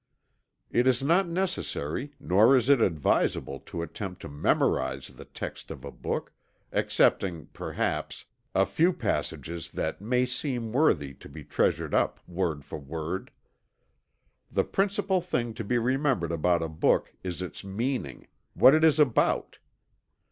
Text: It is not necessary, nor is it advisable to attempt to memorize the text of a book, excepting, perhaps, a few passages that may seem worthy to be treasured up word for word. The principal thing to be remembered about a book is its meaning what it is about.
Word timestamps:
It 0.71 0.87
is 0.87 1.03
not 1.03 1.27
necessary, 1.27 2.13
nor 2.19 2.57
is 2.57 2.69
it 2.71 2.81
advisable 2.81 3.59
to 3.67 3.83
attempt 3.83 4.23
to 4.23 4.29
memorize 4.29 5.09
the 5.09 5.25
text 5.25 5.69
of 5.69 5.85
a 5.85 5.91
book, 5.91 6.33
excepting, 6.73 7.45
perhaps, 7.53 8.25
a 8.55 8.65
few 8.65 8.93
passages 8.93 9.69
that 9.69 10.01
may 10.01 10.25
seem 10.25 10.71
worthy 10.71 11.13
to 11.13 11.29
be 11.29 11.43
treasured 11.43 11.93
up 11.93 12.19
word 12.27 12.65
for 12.65 12.79
word. 12.79 13.29
The 14.51 14.63
principal 14.63 15.21
thing 15.21 15.53
to 15.53 15.63
be 15.63 15.77
remembered 15.77 16.31
about 16.31 16.63
a 16.63 16.67
book 16.67 17.13
is 17.21 17.43
its 17.43 17.63
meaning 17.63 18.25
what 18.55 18.73
it 18.73 18.83
is 18.83 18.99
about. 18.99 19.59